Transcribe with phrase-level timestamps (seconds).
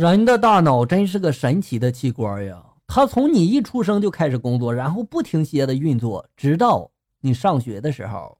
[0.00, 2.56] 人的大脑真是个神奇的器官呀！
[2.86, 8.38] 它从你一出生就开始工作，然后不停歇的运作，直到你上学的时候。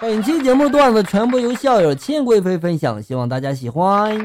[0.00, 4.18] 本期节目段子全部由校友千贵妃分享，希望大家喜欢。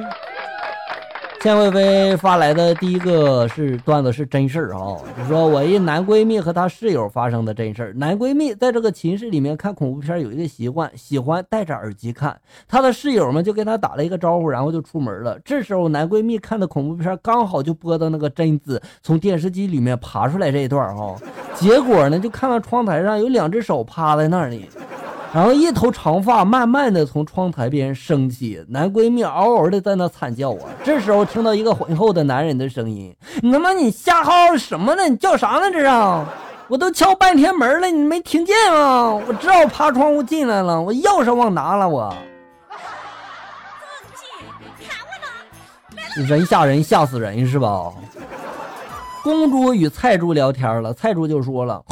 [1.42, 7.94] 千贵妃发来的第一个是段子，是真事儿啊，就说我一男闺蜜和他室友发生的真事儿。
[7.94, 12.38] 男闺蜜在这个寝室里面看恐怖片有一个习惯，喜欢戴着耳机看。
[12.68, 15.40] 他的室友们就跟他打了一个招呼，然后就出门了。
[15.46, 21.16] 这时候男闺蜜看的恐怖片刚好就播到那个贞子从电视机里面爬出来这一段哈，
[21.55, 24.70] 结果呢就看到窗台上有两只手趴在那里。
[25.32, 30.66] 然后一头长发慢慢的从窗台边升起，男闺蜜嗷嗷的在那惨叫啊！
[30.84, 35.08] 这时候听到一个浑厚的男人的声音：“你他妈你瞎嚎什么呢？
[35.08, 35.72] 你叫啥呢？
[35.72, 35.88] 这是？
[36.68, 39.22] 我都敲半天门了，你没听见吗？
[39.28, 42.12] 我只好爬窗户进来了，我钥匙忘拿了，我。”
[46.16, 47.94] 人吓人吓死人是吧？
[49.24, 51.84] 公主与菜猪聊天了，菜猪就说了。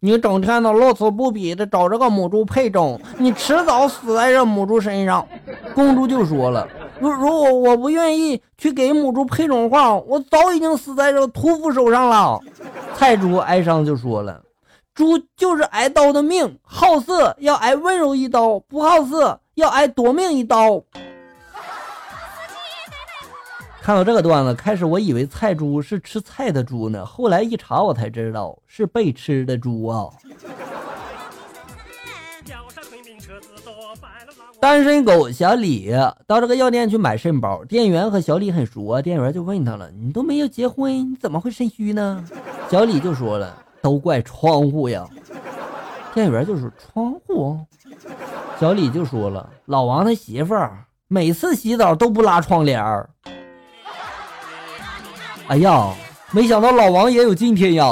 [0.00, 5.26] 你整天的乐此不疲的找这个母猪配种，你迟早死在这母猪身上。
[5.74, 6.68] 公猪就说了
[7.00, 12.38] ：“如如果我不愿意去给母猪配种的话，我早已经死在这屠夫手上了。”
[12.94, 14.40] 菜猪哀伤就说了
[14.94, 20.80] ：“猪就是挨刀的命，好色要挨温柔一刀，不好色要挨夺命一刀。”
[23.88, 30.10] 看到这个段子，开始我以为菜猪是吃菜的猪呢，后来一查我才知道是被吃的猪啊。
[34.60, 35.90] 单身狗小李
[36.26, 42.22] 到这个药店去买肾包，店员和小李很熟啊，店员就问他了：“你都没有结婚，你怎么会肾虚呢？”
[42.70, 45.08] 小李就说了：“都怪窗户呀。”
[46.12, 47.58] 店员就说：“窗户。”
[48.60, 53.08] 小李就说了：“老王他媳妇儿每次洗澡都不拉窗帘儿。”
[55.48, 55.94] 哎呀，
[56.30, 57.84] 没想到老王也有今天呀！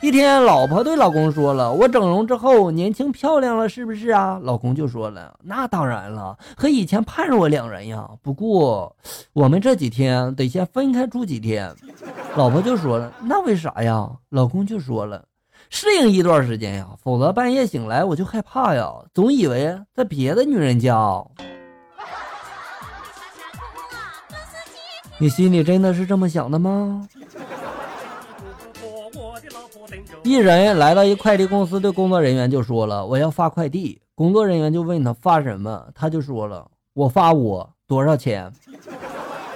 [0.00, 8.08] 一天，老婆对老公说了：“我整容之后年轻漂亮了，是不是啊？”老公就说了：“那当然了，和以前判若两人呀。
[8.22, 8.94] 不过，
[9.32, 11.74] 我们这几天得先分开住几天。”
[12.36, 15.24] 老婆就说了：“那为啥呀？”老公就说了
[15.70, 20.94] ：“适应一段时间呀，否则半夜醒来我就害怕呀，总以为在别的女人家。”
[25.18, 27.08] 你心里真的是这么想的吗？
[30.22, 38.52] 一人来到一快递公司，对工作人员就说了：“我要发快递。”工作人员就问他发什么，他就说了：“我发我多少钱？”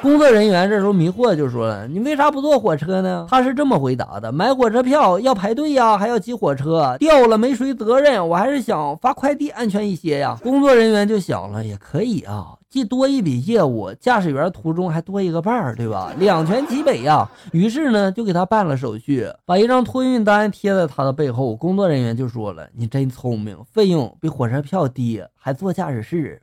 [0.00, 8.26] 工作人员这时候迷惑就说了：“你为啥不坐火车呢？”他是这么回答的：“买火车票要排队呀，还要挤火车，掉了没谁责任。
[8.26, 12.54] 我还是想发快递安全一些呀。”工作人员就想了，也可以啊。
[12.70, 16.12] 既多一笔业务，驾驶员途中还多一个伴儿，对吧？
[16.18, 17.28] 两全其美呀。
[17.50, 21.56] 于是呢，就给他办了手续，把一张托运单贴在他的背后。
[21.56, 26.40] 工作人员就说了：“你真聪明，费用比火车票低，还坐驾驶室，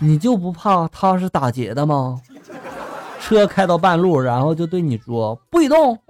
[0.00, 2.20] 你就不怕他是打劫的吗？”
[3.22, 5.96] 车开到半路，然后就对你说：“不许动。”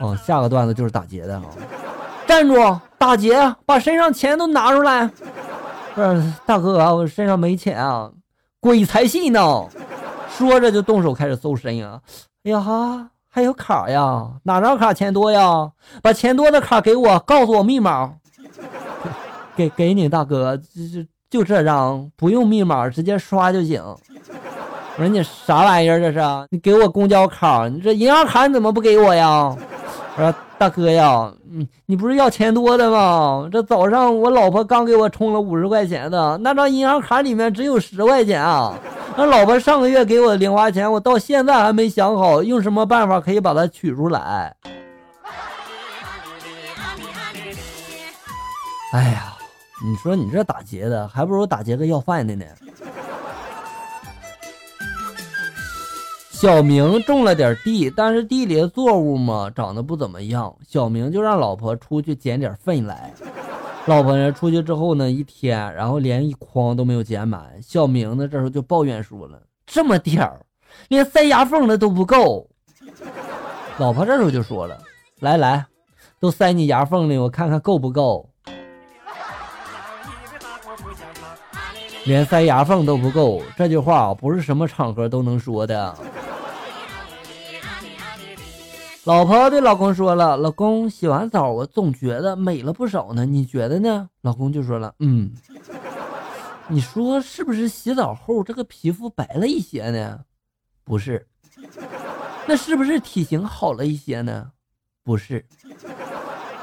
[0.00, 1.44] 哦，下个段子就是打劫的啊。
[2.28, 2.54] 站住！
[2.98, 3.56] 打劫！
[3.64, 5.10] 把身上钱都拿出来！
[5.94, 8.10] 不是大哥啊，我身上没钱啊，
[8.60, 9.66] 鬼才信呢！
[10.28, 11.98] 说着就动手开始搜身啊！
[12.44, 14.28] 哎呀哈，还有卡呀？
[14.42, 15.70] 哪张卡钱多呀？
[16.02, 18.12] 把钱多的卡给我，告诉我密码。
[19.56, 23.82] 给给你大哥，就就这张，不用密码，直接刷就行。
[23.82, 26.20] 我说你啥玩意儿这是？
[26.50, 29.56] 你给我公交卡，你这银行卡你怎么不给我呀？
[30.16, 30.34] 我说。
[30.58, 33.48] 大哥呀，你你不是要钱多的吗？
[33.52, 38.74] 这早上我老婆刚给我充了五十块钱的，那张银行卡里面只有十块钱啊。
[39.16, 44.52] 那老婆上个月给我的零花钱，我到现在还没想好用什么办法可以把它取出来。
[48.92, 49.36] 哎呀，
[49.84, 52.44] 你说你这打劫的，还不如打劫个要饭的呢。
[56.40, 60.54] 小明种了点地，但是地里的作物嘛长得不怎么样。
[60.64, 63.12] 小明就让老婆出去捡点粪来。
[63.86, 67.60] 老婆呢出去之后呢，一天然后连一筐都没有捡满。
[67.60, 70.46] 小明呢这时候就抱怨说了：“这么点儿，
[70.86, 72.48] 连塞牙缝的都不够。”
[73.78, 74.78] 老婆这时候就说了
[75.18, 75.66] ：“来来，
[76.20, 78.30] 都塞你牙缝里，我看看够不够。”
[82.06, 85.96] 连塞牙缝都不够，这句话不是什么场合都能说的。
[89.08, 95.32] 老婆对老公说了：“老公，洗完澡我总觉得美了不少呢，你觉得呢？”老公就说了：“嗯，
[96.68, 100.20] 你说是不是洗澡后这个皮肤白了一些呢？
[100.84, 101.26] 不是，
[102.46, 104.50] 那是不是体型好了一些呢？
[105.02, 105.42] 不是，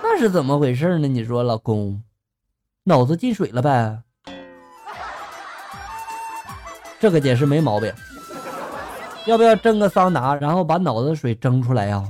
[0.03, 1.07] 那是怎么回事呢？
[1.07, 1.99] 你说，老公，
[2.83, 4.03] 脑子进水了呗？
[6.99, 7.91] 这个解释没毛病。
[9.25, 12.07] 要不要蒸个桑拿，然后把脑子水蒸出来呀？”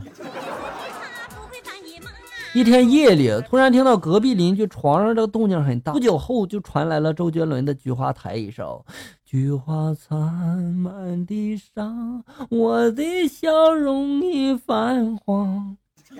[2.55, 5.91] 一天夜里，突然听到隔壁邻居床上这个动静很大。
[5.91, 8.85] 不久后，就传来了周杰伦的《菊花台》一首
[9.25, 10.17] ：“菊花残
[10.63, 15.75] 满地伤，我的笑容已泛黄。”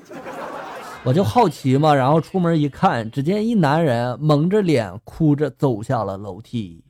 [1.06, 6.84] 我就好奇嘛，然后出门一看，只见一男人蒙着脸，哭着走下了楼梯。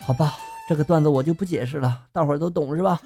[0.00, 0.34] 好吧，
[0.68, 3.00] 这个段子我就不解释了，大伙儿都懂是吧？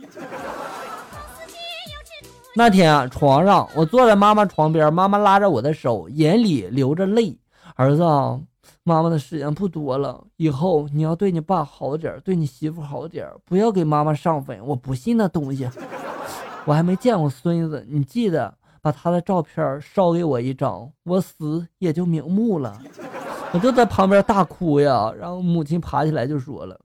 [2.57, 7.37] 那天啊，床上我坐在妈妈床边，妈妈拉着我的手，眼里流着泪。
[7.75, 8.41] 儿子啊，
[8.85, 14.65] 妈妈的时间不多了，以后你要对你爸好点，对你媳妇好点，不要给妈妈上坟。
[14.65, 15.69] 我不信那东西，
[16.65, 22.81] 我还没见过孙子，你记得把他的照片烧给我一张，我死也就瞑目了。
[23.53, 26.79] 我就在旁边大哭呀，然后母亲爬起来就说了：“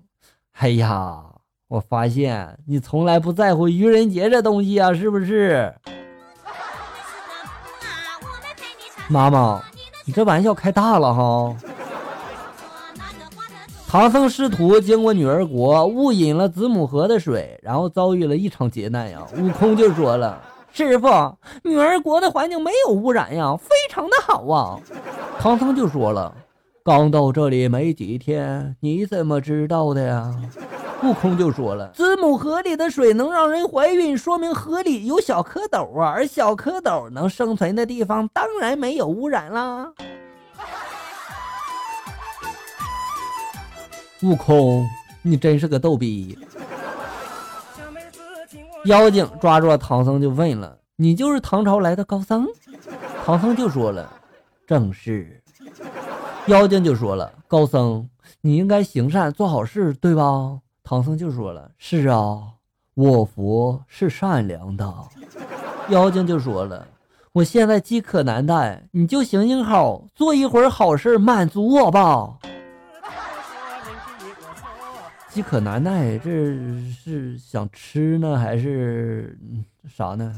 [0.58, 1.24] 哎呀。”
[1.70, 5.72] 我发现你从来不在乎愚人节这东西啊，是不是？
[9.08, 9.62] 妈妈，
[10.04, 11.56] 你这玩笑开大了哈！
[13.88, 19.24] 唐僧师徒经过女儿国，误饮了子母河的水，然后遭遇了一场劫难呀。
[19.38, 20.42] 悟空就说了
[20.74, 21.08] ：“师傅，
[21.64, 24.80] 女儿国的环境没有污染呀，非常的好啊。”
[25.40, 26.34] 唐僧就说了
[26.84, 30.36] ：“刚到这里没几天，你怎么知道的呀？”
[31.02, 39.92] 悟空就说了：“子母河里的水能让人怀孕，说明河里有小蝌蚪啊，而小蝌蚪能生存的地方当然没有污染啦。”
[44.24, 44.86] 悟空，
[45.22, 46.38] 你真是个逗逼！
[48.86, 52.46] 妖精抓住了唐僧就问了：“你就是唐朝来的高僧？”
[53.26, 54.12] 唐僧就说了
[54.68, 55.42] ：“正是。”
[56.48, 58.10] 妖精就说了：“高僧，
[58.42, 60.60] 你应该行善做好事，对吧？”
[60.90, 62.42] 唐僧就说了：“是啊，
[62.96, 64.92] 我佛是善良的。”
[65.90, 66.88] 妖精就说了
[67.32, 72.40] ：“我现在饥渴难耐，你就行行好，做一会儿好事，满足我吧。”
[75.30, 76.32] 饥渴难耐，这
[76.92, 79.38] 是想吃呢，还是
[79.88, 80.34] 啥呢？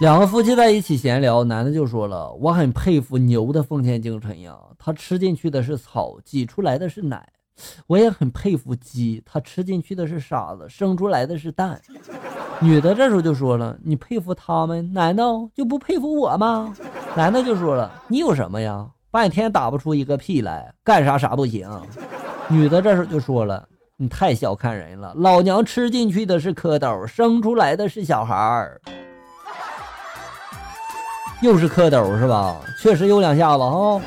[0.00, 7.26] 两个夫妻在一起闲聊，男的就说了：“我很佩服牛的奉献精神呀，它吃进去的是草，挤出来的是奶。
[7.86, 11.80] 我也很佩服鸡，它吃进去的是沙子，生出来的是蛋。”
[12.60, 16.74] 女的这时候就说了：“你佩服他们，难道就不佩服我吗？”
[17.16, 18.88] 男的就说了：“你有什么呀？
[19.10, 21.68] 半天打不出一个屁来，干啥啥不行。”
[22.48, 23.68] 女的这时候就说了。
[24.00, 28.80] 你太小看人了，老娘吃进去的是蝌蚪，生出来的是小孩儿，
[31.42, 32.60] 又是蝌蚪是吧？
[32.80, 34.00] 确实有两下子哈。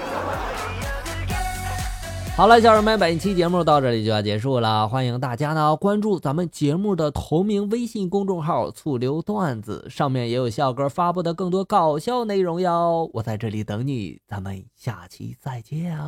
[2.38, 13.10] 好了，小人们，本期节目到这里就要结束了，欢迎大家呢关注咱们节目的同名微信公众号“醋溜段子”，上面也有笑哥发布的更多搞笑内容哟。
[13.14, 16.00] 我在这里等你，咱们下期再见。